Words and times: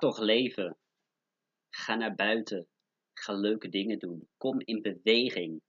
toch 0.00 0.18
leven. 0.18 0.76
Ga 1.68 1.94
naar 1.94 2.14
buiten. 2.14 2.68
Ga 3.14 3.32
leuke 3.32 3.68
dingen 3.68 3.98
doen. 3.98 4.28
Kom 4.36 4.60
in 4.60 4.82
beweging. 4.82 5.62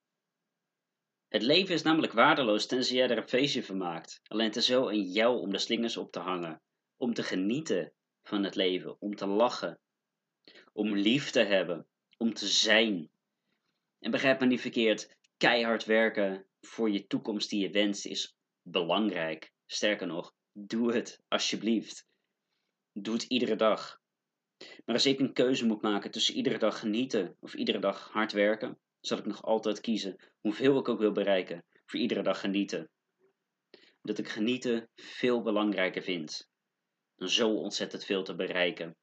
Het 1.27 1.41
leven 1.41 1.73
is 1.73 1.81
namelijk 1.81 2.13
waardeloos 2.13 2.65
tenzij 2.65 2.95
jij 2.95 3.09
er 3.09 3.17
een 3.17 3.29
feestje 3.29 3.63
van 3.63 3.77
maakt. 3.77 4.21
Alleen 4.23 4.45
het 4.45 4.55
is 4.55 4.65
zo 4.65 4.87
in 4.87 5.03
jou 5.03 5.39
om 5.39 5.51
de 5.51 5.57
slingers 5.57 5.97
op 5.97 6.11
te 6.11 6.19
hangen. 6.19 6.61
Om 6.97 7.13
te 7.13 7.23
genieten 7.23 7.93
van 8.23 8.43
het 8.43 8.55
leven. 8.55 9.01
Om 9.01 9.15
te 9.15 9.27
lachen. 9.27 9.79
Om 10.73 10.95
lief 10.95 11.29
te 11.29 11.43
hebben. 11.43 11.87
Om 12.17 12.33
te 12.33 12.47
zijn. 12.47 13.11
En 13.99 14.11
begrijp 14.11 14.39
me 14.39 14.45
niet 14.45 14.61
verkeerd. 14.61 15.17
Keihard 15.37 15.85
werken 15.85 16.47
voor 16.61 16.91
je 16.91 17.07
toekomst 17.07 17.49
die 17.49 17.61
je 17.61 17.69
wenst 17.69 18.05
is 18.05 18.35
belangrijk. 18.61 19.51
Sterker 19.65 20.07
nog, 20.07 20.33
doe 20.51 20.93
het 20.93 21.21
alsjeblieft. 21.27 22.07
Doe 22.93 23.13
het 23.13 23.23
iedere 23.23 23.55
dag. 23.55 24.00
Maar 24.91 24.99
als 24.99 25.09
ik 25.09 25.19
een 25.19 25.33
keuze 25.33 25.65
moet 25.65 25.81
maken 25.81 26.11
tussen 26.11 26.35
iedere 26.35 26.57
dag 26.57 26.79
genieten 26.79 27.37
of 27.39 27.53
iedere 27.53 27.79
dag 27.79 28.09
hard 28.09 28.31
werken, 28.31 28.79
zal 28.99 29.17
ik 29.17 29.25
nog 29.25 29.43
altijd 29.43 29.81
kiezen, 29.81 30.15
hoeveel 30.39 30.79
ik 30.79 30.87
ook 30.89 30.99
wil 30.99 31.11
bereiken, 31.11 31.65
voor 31.85 31.99
iedere 31.99 32.21
dag 32.23 32.39
genieten. 32.39 32.89
Dat 34.01 34.17
ik 34.17 34.29
genieten 34.29 34.89
veel 34.95 35.41
belangrijker 35.41 36.01
vind 36.01 36.49
dan 37.15 37.29
zo 37.29 37.53
ontzettend 37.53 38.05
veel 38.05 38.23
te 38.23 38.35
bereiken. 38.35 38.95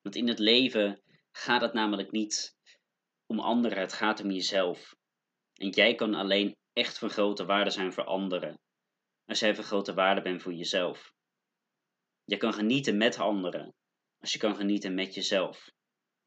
Want 0.00 0.16
in 0.16 0.28
het 0.28 0.38
leven 0.38 1.02
gaat 1.30 1.60
het 1.60 1.72
namelijk 1.72 2.10
niet 2.10 2.56
om 3.26 3.40
anderen, 3.40 3.78
het 3.78 3.92
gaat 3.92 4.20
om 4.20 4.30
jezelf. 4.30 4.96
En 5.54 5.68
jij 5.68 5.94
kan 5.94 6.14
alleen 6.14 6.56
echt 6.72 6.98
van 6.98 7.10
grote 7.10 7.44
waarde 7.44 7.70
zijn 7.70 7.92
voor 7.92 8.04
anderen. 8.04 8.58
Als 9.24 9.38
jij 9.38 9.54
van 9.54 9.64
grote 9.64 9.94
waarde 9.94 10.22
bent 10.22 10.42
voor 10.42 10.54
jezelf. 10.54 11.12
Je 12.24 12.36
kan 12.36 12.52
genieten 12.52 12.96
met 12.96 13.18
anderen. 13.18 13.74
Als 14.24 14.32
je 14.32 14.38
kan 14.38 14.56
genieten 14.56 14.94
met 14.94 15.14
jezelf. 15.14 15.70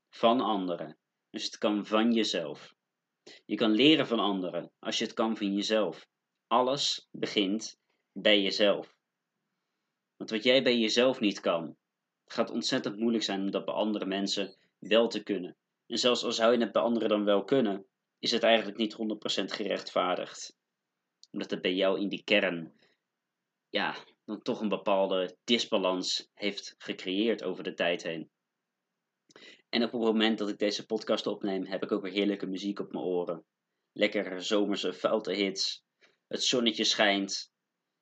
Van 0.10 0.42
anderen. 0.42 0.98
Je 1.30 1.40
het 1.40 1.58
kan 1.58 1.86
van 1.86 2.12
jezelf. 2.14 2.76
Je 3.46 3.56
kan 3.56 3.72
leren 3.72 4.08
van 4.08 4.20
anderen. 4.20 4.72
Als 4.80 4.98
je 4.98 5.04
het 5.04 5.14
kan 5.14 5.38
van 5.38 5.54
jezelf. 5.54 6.08
Alles 6.48 7.08
begint 7.12 7.80
bij 8.12 8.42
jezelf. 8.42 8.96
Want 10.18 10.30
wat 10.30 10.44
jij 10.44 10.64
bij 10.64 10.78
jezelf 10.78 11.20
niet 11.20 11.40
kan, 11.40 11.78
gaat 12.26 12.50
ontzettend 12.50 12.98
moeilijk 12.98 13.24
zijn 13.24 13.42
om 13.42 13.52
dat 13.52 13.66
bij 13.66 13.74
andere 13.74 14.06
mensen 14.06 14.58
wel 14.80 15.08
te 15.08 15.24
kunnen. 15.24 15.58
En 15.88 15.98
zelfs 15.98 16.24
al 16.24 16.32
zou 16.32 16.54
je 16.54 16.60
het 16.60 16.72
bij 16.72 16.82
anderen 16.82 17.10
dan 17.10 17.24
wel 17.24 17.44
kunnen, 17.44 17.86
is 18.20 18.32
het 18.32 18.44
eigenlijk 18.44 18.78
niet 18.78 18.94
100% 18.94 18.98
gerechtvaardigd. 19.46 20.56
Omdat 21.32 21.52
het 21.52 21.62
bij 21.62 21.74
jou 21.74 22.00
in 22.00 22.10
die 22.10 22.24
kern, 22.24 22.74
ja, 23.70 23.96
dan 24.28 24.42
toch 24.42 24.62
een 24.62 24.70
bepaalde 24.70 25.38
disbalans 25.44 26.30
heeft 26.34 26.76
gecreëerd 26.78 27.44
over 27.44 27.64
de 27.64 27.74
tijd 27.74 28.04
heen. 28.04 28.30
En 29.70 29.84
op 29.84 29.92
het 29.92 30.02
moment 30.02 30.38
dat 30.38 30.50
ik 30.50 30.58
deze 30.58 30.86
podcast 30.86 31.28
opneem, 31.28 31.66
heb 31.66 31.84
ik 31.84 31.92
ook 31.92 32.02
weer 32.02 32.12
heerlijke 32.12 32.46
muziek 32.46 32.80
op 32.80 32.92
mijn 32.92 33.04
oren. 33.04 33.46
Lekkere 33.92 34.40
zomerse 34.40 34.94
foute 34.94 35.34
hits. 35.34 35.84
Het 36.28 36.44
zonnetje 36.44 36.84
schijnt. 36.84 37.52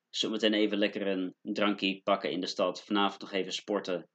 Zometeen 0.09 0.53
even 0.53 0.78
lekker 0.78 1.08
een 1.08 1.36
drankje 1.42 2.02
pakken 2.02 2.31
in 2.31 2.42
de 2.42 2.48
stad. 2.48 2.84
Vanavond 2.84 3.22
nog 3.22 3.31
even 3.31 3.53
sporten. 3.53 4.09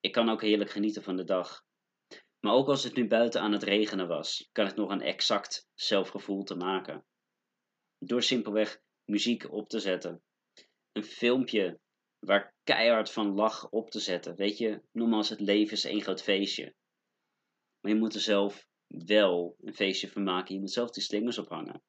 Ik 0.00 0.12
kan 0.12 0.28
ook 0.28 0.42
heerlijk 0.42 0.70
genieten 0.70 1.02
van 1.02 1.16
de 1.16 1.24
dag. 1.24 1.64
Maar 2.40 2.52
ook 2.52 2.68
als 2.68 2.84
het 2.84 2.94
nu 2.94 3.06
buiten 3.06 3.40
aan 3.40 3.52
het 3.52 3.62
regenen 3.62 4.08
was, 4.08 4.48
kan 4.52 4.66
ik 4.66 4.76
nog 4.76 4.90
een 4.90 5.02
exact 5.02 5.68
zelfgevoel 5.74 6.42
te 6.42 6.54
maken. 6.54 7.04
Door 7.98 8.22
simpelweg 8.22 8.80
muziek 9.04 9.52
op 9.52 9.68
te 9.68 9.78
zetten. 9.78 10.22
Een 10.92 11.04
filmpje 11.04 11.80
waar 12.18 12.54
keihard 12.64 13.10
van 13.10 13.34
lach 13.34 13.70
op 13.70 13.90
te 13.90 14.00
zetten. 14.00 14.36
Weet 14.36 14.58
je, 14.58 14.82
noem 14.92 15.14
als 15.14 15.28
het 15.28 15.40
leven 15.40 15.72
is 15.72 15.84
één 15.84 16.02
groot 16.02 16.22
feestje. 16.22 16.74
Maar 17.80 17.92
je 17.92 17.98
moet 17.98 18.14
er 18.14 18.20
zelf 18.20 18.66
wel 18.86 19.56
een 19.60 19.74
feestje 19.74 20.08
van 20.08 20.22
maken. 20.22 20.54
Je 20.54 20.60
moet 20.60 20.72
zelf 20.72 20.90
die 20.90 21.02
slingers 21.02 21.38
ophangen. 21.38 21.82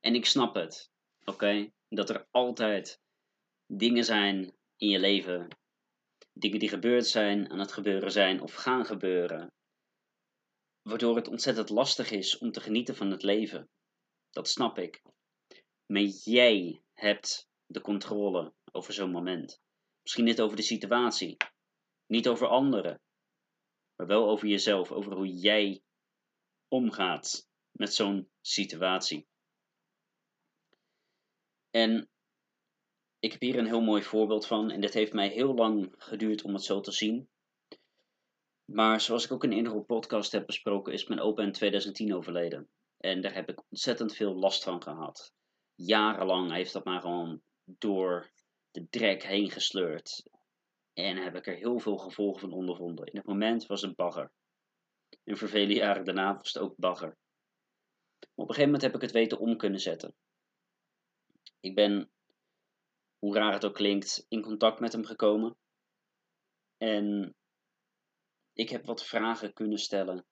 En 0.00 0.14
ik 0.14 0.26
snap 0.26 0.54
het, 0.54 0.90
oké? 1.24 1.70
Dat 1.88 2.10
er 2.10 2.26
altijd 2.30 3.00
dingen 3.66 4.04
zijn 4.04 4.56
in 4.76 4.88
je 4.88 4.98
leven 4.98 5.48
dingen 6.32 6.58
die 6.58 6.68
gebeurd 6.68 7.06
zijn, 7.06 7.50
aan 7.50 7.58
het 7.58 7.72
gebeuren 7.72 8.12
zijn 8.12 8.40
of 8.40 8.54
gaan 8.54 8.86
gebeuren. 8.86 9.52
Waardoor 10.82 11.16
het 11.16 11.28
ontzettend 11.28 11.68
lastig 11.68 12.10
is 12.10 12.38
om 12.38 12.52
te 12.52 12.60
genieten 12.60 12.96
van 12.96 13.10
het 13.10 13.22
leven. 13.22 13.70
Dat 14.30 14.48
snap 14.48 14.78
ik. 14.78 15.02
Maar 15.86 16.02
jij 16.24 16.82
hebt 17.02 17.48
de 17.66 17.80
controle 17.80 18.54
over 18.72 18.92
zo'n 18.92 19.10
moment. 19.10 19.60
Misschien 20.02 20.24
niet 20.24 20.40
over 20.40 20.56
de 20.56 20.62
situatie, 20.62 21.36
niet 22.06 22.28
over 22.28 22.46
anderen, 22.46 23.00
maar 23.96 24.06
wel 24.06 24.28
over 24.28 24.48
jezelf, 24.48 24.92
over 24.92 25.12
hoe 25.12 25.28
jij 25.28 25.82
omgaat 26.68 27.48
met 27.70 27.94
zo'n 27.94 28.30
situatie. 28.40 29.28
En 31.70 32.10
ik 33.18 33.32
heb 33.32 33.40
hier 33.40 33.58
een 33.58 33.66
heel 33.66 33.82
mooi 33.82 34.02
voorbeeld 34.02 34.46
van 34.46 34.70
en 34.70 34.80
dit 34.80 34.94
heeft 34.94 35.12
mij 35.12 35.28
heel 35.28 35.54
lang 35.54 35.94
geduurd 35.96 36.42
om 36.42 36.54
het 36.54 36.64
zo 36.64 36.80
te 36.80 36.92
zien. 36.92 37.28
Maar 38.64 39.00
zoals 39.00 39.24
ik 39.24 39.32
ook 39.32 39.44
in 39.44 39.50
een 39.50 39.56
eerdere 39.56 39.82
podcast 39.82 40.32
heb 40.32 40.46
besproken, 40.46 40.92
is 40.92 41.06
mijn 41.06 41.20
opa 41.20 41.42
in 41.42 41.52
2010 41.52 42.14
overleden. 42.14 42.70
En 42.96 43.20
daar 43.20 43.34
heb 43.34 43.48
ik 43.48 43.62
ontzettend 43.70 44.14
veel 44.14 44.34
last 44.34 44.62
van 44.62 44.82
gehad. 44.82 45.32
Jarenlang 45.84 46.52
heeft 46.52 46.72
dat 46.72 46.84
maar 46.84 47.00
gewoon 47.00 47.42
door 47.64 48.30
de 48.70 48.88
drek 48.88 49.22
heen 49.22 49.50
gesleurd. 49.50 50.22
En 50.92 51.16
heb 51.16 51.34
ik 51.34 51.46
er 51.46 51.56
heel 51.56 51.78
veel 51.78 51.96
gevolgen 51.96 52.40
van 52.40 52.52
ondervonden. 52.52 53.06
In 53.06 53.16
het 53.16 53.26
moment 53.26 53.66
was 53.66 53.82
het 53.82 53.96
bagger. 53.96 54.32
En 55.24 55.36
voor 55.36 55.48
vele 55.48 55.74
jaren 55.74 56.04
daarna 56.04 56.36
was 56.36 56.52
het 56.52 56.62
ook 56.62 56.76
bagger. 56.76 57.16
op 58.18 58.48
een 58.48 58.54
gegeven 58.54 58.64
moment 58.64 58.82
heb 58.82 58.94
ik 58.94 59.00
het 59.00 59.10
weten 59.10 59.38
om 59.38 59.56
kunnen 59.56 59.80
zetten. 59.80 60.14
Ik 61.60 61.74
ben 61.74 62.10
hoe 63.18 63.34
raar 63.34 63.52
het 63.52 63.64
ook 63.64 63.74
klinkt, 63.74 64.26
in 64.28 64.42
contact 64.42 64.80
met 64.80 64.92
hem 64.92 65.04
gekomen. 65.04 65.56
En 66.76 67.34
ik 68.52 68.68
heb 68.68 68.86
wat 68.86 69.04
vragen 69.04 69.52
kunnen 69.52 69.78
stellen, 69.78 70.26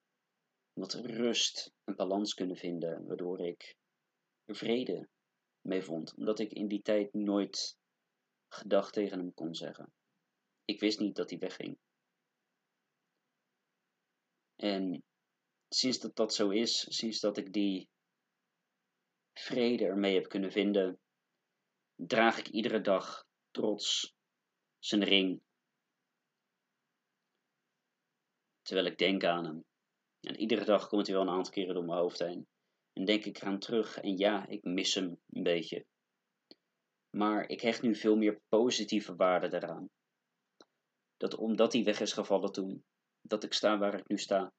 wat 0.73 0.95
rust 0.95 1.73
en 1.85 1.97
balans 1.97 2.35
kunnen 2.35 2.57
vinden, 2.57 3.07
waardoor 3.07 3.41
ik 3.41 3.77
vrede 4.47 5.09
mee 5.61 5.83
vond. 5.83 6.15
Omdat 6.15 6.39
ik 6.39 6.53
in 6.53 6.69
die 6.69 6.83
tijd 6.83 7.13
nooit 7.13 7.79
gedacht 8.49 8.93
tegen 8.93 9.19
hem 9.19 9.35
kon 9.35 9.55
zeggen. 9.55 9.93
Ik 10.65 10.81
wist 10.81 10.99
niet 10.99 11.17
dat 11.17 11.31
hij 11.31 11.39
wegging. 11.39 11.79
En 14.57 15.05
sinds 15.69 15.99
dat 15.99 16.17
dat 16.17 16.35
zo 16.35 16.51
is, 16.51 16.87
sinds 16.89 17.21
dat 17.21 17.37
ik 17.37 17.53
die 17.53 17.89
vrede 19.33 19.85
ermee 19.85 20.15
heb 20.15 20.29
kunnen 20.29 20.53
vinden, 20.53 21.01
draag 21.95 22.39
ik 22.39 22.49
iedere 22.49 22.81
dag 22.81 23.27
trots 23.51 24.15
zijn 24.79 25.05
ring. 25.05 25.43
Terwijl 28.63 28.87
ik 28.87 28.99
denk 28.99 29.25
aan 29.25 29.45
hem. 29.45 29.65
En 30.21 30.37
iedere 30.37 30.65
dag 30.65 30.89
komt 30.89 31.07
hij 31.07 31.17
wel 31.17 31.25
een 31.25 31.33
aantal 31.33 31.53
keren 31.53 31.75
door 31.75 31.85
mijn 31.85 31.99
hoofd 31.99 32.19
heen. 32.19 32.49
En 33.01 33.07
denk 33.07 33.25
ik 33.25 33.43
aan 33.43 33.59
terug 33.59 33.97
en 33.97 34.17
ja, 34.17 34.47
ik 34.47 34.65
mis 34.65 34.95
hem 34.95 35.21
een 35.31 35.43
beetje. 35.43 35.87
Maar 37.11 37.49
ik 37.49 37.61
hecht 37.61 37.83
nu 37.83 37.95
veel 37.95 38.17
meer 38.17 38.41
positieve 38.49 39.17
waarde 39.17 39.49
daaraan. 39.49 39.91
Dat 41.17 41.35
omdat 41.35 41.73
hij 41.73 41.85
weg 41.85 42.01
is 42.01 42.13
gevallen 42.13 42.53
toen, 42.53 42.85
dat 43.21 43.45
ik 43.45 43.53
sta 43.53 43.79
waar 43.79 43.99
ik 43.99 44.09
nu 44.09 44.19
sta. 44.19 44.53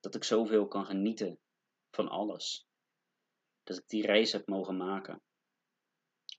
Dat 0.00 0.14
ik 0.14 0.24
zoveel 0.24 0.68
kan 0.68 0.86
genieten 0.86 1.38
van 1.90 2.08
alles. 2.08 2.66
Dat 3.62 3.78
ik 3.78 3.88
die 3.88 4.06
reis 4.06 4.32
heb 4.32 4.46
mogen 4.46 4.76
maken. 4.76 5.22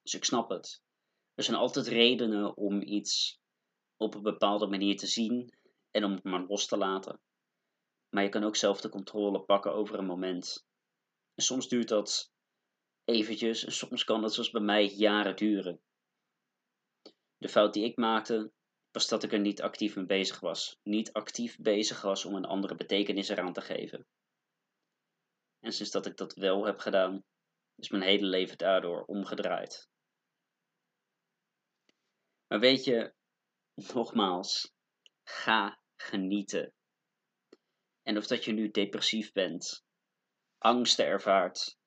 Dus 0.01 0.13
ik 0.13 0.23
snap 0.23 0.49
het. 0.49 0.81
Er 1.33 1.43
zijn 1.43 1.57
altijd 1.57 1.87
redenen 1.87 2.57
om 2.57 2.81
iets 2.81 3.39
op 3.97 4.15
een 4.15 4.23
bepaalde 4.23 4.67
manier 4.67 4.97
te 4.97 5.07
zien 5.07 5.53
en 5.91 6.03
om 6.03 6.11
het 6.11 6.23
maar 6.23 6.45
los 6.45 6.65
te 6.65 6.77
laten. 6.77 7.19
Maar 8.09 8.23
je 8.23 8.29
kan 8.29 8.43
ook 8.43 8.55
zelf 8.55 8.81
de 8.81 8.89
controle 8.89 9.41
pakken 9.41 9.73
over 9.73 9.99
een 9.99 10.05
moment. 10.05 10.65
En 11.33 11.43
soms 11.43 11.67
duurt 11.67 11.87
dat 11.87 12.31
eventjes 13.03 13.65
en 13.65 13.71
soms 13.71 14.03
kan 14.03 14.21
dat 14.21 14.33
zoals 14.33 14.51
bij 14.51 14.61
mij 14.61 14.85
jaren 14.85 15.35
duren. 15.35 15.81
De 17.37 17.49
fout 17.49 17.73
die 17.73 17.83
ik 17.83 17.97
maakte 17.97 18.51
was 18.91 19.07
dat 19.07 19.23
ik 19.23 19.33
er 19.33 19.39
niet 19.39 19.61
actief 19.61 19.95
mee 19.95 20.05
bezig 20.05 20.39
was. 20.39 20.79
Niet 20.83 21.13
actief 21.13 21.57
bezig 21.57 22.01
was 22.01 22.25
om 22.25 22.35
een 22.35 22.45
andere 22.45 22.75
betekenis 22.75 23.29
eraan 23.29 23.53
te 23.53 23.61
geven. 23.61 24.07
En 25.59 25.73
sinds 25.73 25.91
dat 25.91 26.05
ik 26.05 26.17
dat 26.17 26.33
wel 26.33 26.65
heb 26.65 26.79
gedaan, 26.79 27.23
is 27.75 27.89
mijn 27.89 28.03
hele 28.03 28.25
leven 28.25 28.57
daardoor 28.57 29.03
omgedraaid. 29.05 29.89
Maar 32.47 32.59
weet 32.59 32.83
je, 32.83 33.13
nogmaals, 33.93 34.73
ga 35.23 35.79
genieten. 35.95 36.73
En 38.09 38.17
of 38.17 38.27
dat 38.27 38.45
je 38.45 38.51
nu 38.51 38.71
depressief 38.71 39.31
bent, 39.31 39.85
angsten 40.57 41.05
ervaart, 41.05 41.77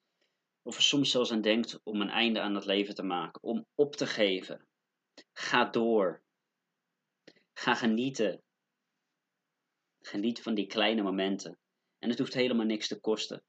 of 0.62 0.76
er 0.76 0.82
soms 0.82 1.10
zelfs 1.10 1.32
aan 1.32 1.40
denkt 1.40 1.80
om 1.82 2.00
een 2.00 2.10
einde 2.10 2.40
aan 2.40 2.54
het 2.54 2.64
leven 2.64 2.94
te 2.94 3.02
maken, 3.02 3.42
om 3.42 3.66
op 3.74 3.96
te 3.96 4.06
geven. 4.06 4.66
Ga 5.32 5.64
door. 5.64 6.22
Ga 7.52 7.74
genieten. 7.74 8.42
Geniet 10.00 10.42
van 10.42 10.54
die 10.54 10.66
kleine 10.66 11.02
momenten. 11.02 11.58
En 11.98 12.08
het 12.08 12.18
hoeft 12.18 12.34
helemaal 12.34 12.66
niks 12.66 12.88
te 12.88 13.00
kosten. 13.00 13.42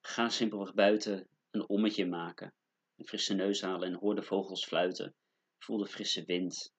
Ga 0.00 0.28
simpelweg 0.28 0.74
buiten 0.74 1.28
een 1.50 1.68
ommetje 1.68 2.06
maken. 2.06 2.54
Een 2.96 3.06
frisse 3.06 3.34
neus 3.34 3.60
halen 3.60 3.88
en 3.88 3.98
hoor 3.98 4.14
de 4.14 4.22
vogels 4.22 4.64
fluiten. 4.64 5.14
Voel 5.58 5.78
de 5.78 5.86
frisse 5.86 6.24
wind. 6.24 6.72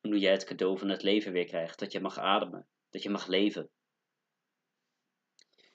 En 0.00 0.10
hoe 0.10 0.18
jij 0.18 0.32
het 0.32 0.44
cadeau 0.44 0.78
van 0.78 0.88
het 0.88 1.02
leven 1.02 1.32
weer 1.32 1.46
krijgt. 1.46 1.78
Dat 1.78 1.92
je 1.92 2.00
mag 2.00 2.18
ademen. 2.18 2.66
Dat 2.92 3.02
je 3.02 3.10
mag 3.10 3.26
leven. 3.26 3.70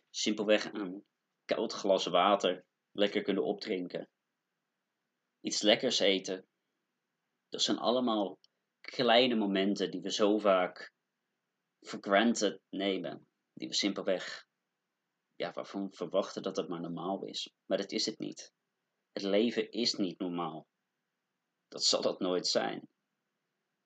Simpelweg 0.09 0.73
een 0.73 1.05
koud 1.45 1.73
glas 1.73 2.05
water 2.05 2.65
lekker 2.91 3.21
kunnen 3.21 3.43
opdrinken. 3.43 4.09
Iets 5.41 5.61
lekkers 5.61 5.99
eten. 5.99 6.47
Dat 7.49 7.61
zijn 7.61 7.77
allemaal 7.77 8.39
kleine 8.81 9.35
momenten 9.35 9.91
die 9.91 10.01
we 10.01 10.11
zo 10.11 10.37
vaak 10.37 10.93
for 11.81 11.99
granted 12.01 12.61
nemen. 12.69 13.27
Die 13.53 13.67
we 13.67 13.73
simpelweg, 13.73 14.47
ja, 15.35 15.51
waarvan 15.51 15.93
verwachten 15.93 16.41
dat 16.41 16.57
het 16.57 16.67
maar 16.67 16.81
normaal 16.81 17.23
is. 17.23 17.53
Maar 17.65 17.77
dat 17.77 17.91
is 17.91 18.05
het 18.05 18.19
niet. 18.19 18.53
Het 19.11 19.23
leven 19.23 19.71
is 19.71 19.93
niet 19.93 20.19
normaal. 20.19 20.67
Dat 21.67 21.83
zal 21.83 22.01
dat 22.01 22.19
nooit 22.19 22.47
zijn. 22.47 22.89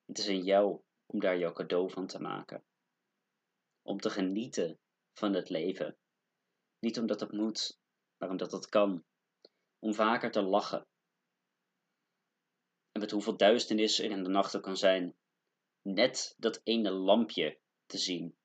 Het 0.04 0.18
is 0.18 0.26
in 0.26 0.44
jou 0.44 0.80
om 1.06 1.20
daar 1.20 1.38
jouw 1.38 1.52
cadeau 1.52 1.90
van 1.90 2.06
te 2.06 2.20
maken. 2.20 2.64
Om 3.82 4.00
te 4.00 4.10
genieten 4.10 4.78
van 5.12 5.34
het 5.34 5.48
leven. 5.48 5.96
Niet 6.78 6.98
omdat 6.98 7.20
het 7.20 7.32
moet, 7.32 7.78
maar 8.16 8.30
omdat 8.30 8.52
het 8.52 8.68
kan. 8.68 9.04
Om 9.78 9.94
vaker 9.94 10.30
te 10.30 10.42
lachen. 10.42 10.86
En 12.92 13.00
met 13.00 13.10
hoeveel 13.10 13.36
duisternis 13.36 13.98
er 13.98 14.10
in 14.10 14.22
de 14.22 14.28
nachten 14.28 14.60
kan 14.60 14.76
zijn. 14.76 15.16
Net 15.82 16.34
dat 16.38 16.60
ene 16.64 16.90
lampje 16.90 17.58
te 17.86 17.98
zien. 17.98 18.36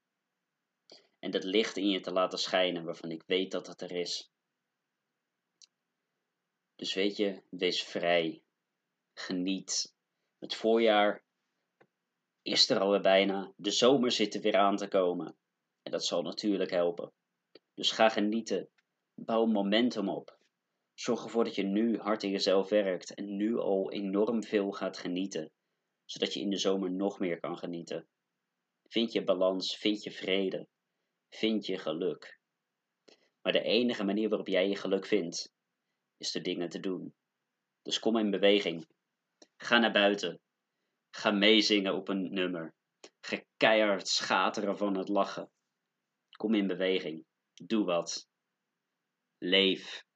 En 1.20 1.32
dat 1.32 1.44
licht 1.44 1.78
in 1.78 1.90
je 1.90 2.00
te 2.00 2.12
laten 2.12 2.40
schijnen 2.40 2.84
waarvan 2.84 3.12
ik 3.12 3.24
weet 3.26 3.52
dat 3.52 3.68
het 3.68 3.82
er 3.82 3.92
is. 3.92 4.32
Dus 6.76 6.94
weet 6.94 7.18
je, 7.18 7.44
wees 7.50 7.84
vrij. 7.84 8.44
Geniet. 9.14 9.96
Het 10.38 10.56
voorjaar 10.56 11.24
is 12.48 12.70
er 12.70 12.80
alweer 12.80 13.02
bijna. 13.02 13.54
De 13.56 13.72
zomer 13.72 14.12
zit 14.12 14.36
er 14.36 14.42
weer 14.42 14.58
aan 14.58 14.76
te 14.78 14.88
komen. 14.88 15.38
En 15.82 15.92
dat 15.92 16.06
zal 16.06 16.22
natuurlijk 16.22 16.72
helpen. 16.72 17.14
Dus 17.74 17.92
ga 17.92 18.10
genieten. 18.10 18.70
Bouw 19.14 19.46
momentum 19.46 20.10
op. 20.10 20.38
Zorg 20.94 21.24
ervoor 21.24 21.44
dat 21.44 21.56
je 21.56 21.64
nu 21.64 21.98
hard 21.98 22.24
in 22.24 22.30
jezelf 22.30 22.70
werkt 22.70 23.14
en 23.14 23.36
nu 23.36 23.58
al 23.58 23.92
enorm 23.92 24.44
veel 24.44 24.72
gaat 24.72 24.98
genieten, 24.98 25.52
zodat 26.06 26.34
je 26.34 26.40
in 26.40 26.50
de 26.50 26.58
zomer 26.58 26.92
nog 26.92 27.20
meer 27.20 27.40
kan 27.40 27.58
genieten. 27.58 28.08
Vind 28.84 29.12
je 29.12 29.24
balans, 29.24 29.78
vind 29.78 30.04
je 30.04 30.12
vrede, 30.12 30.68
vind 31.30 31.66
je 31.66 31.78
geluk. 31.78 32.40
Maar 33.42 33.54
de 33.54 33.62
enige 33.62 34.04
manier 34.04 34.30
waarop 34.30 34.48
jij 34.48 34.70
je 34.70 34.76
geluk 34.76 35.06
vindt, 35.06 35.54
is 36.18 36.32
de 36.32 36.42
dingen 36.42 36.70
te 36.70 36.80
doen. 36.80 37.14
Dus 37.82 38.00
kom 38.00 38.18
in 38.18 38.32
beweging. 38.32 38.88
Ga 39.58 39.78
naar 39.78 39.92
buiten. 39.92 40.42
Ga 41.18 41.32
meezingen 41.32 41.96
op 41.96 42.08
een 42.08 42.34
nummer. 42.34 42.74
Ga 43.22 43.42
keihard 43.58 44.08
schateren 44.08 44.78
van 44.78 44.98
het 44.98 45.10
lachen. 45.10 45.52
Kom 46.38 46.54
in 46.54 46.68
beweging. 46.68 47.26
Doe 47.54 47.86
wat. 47.86 48.28
Leef. 49.38 50.07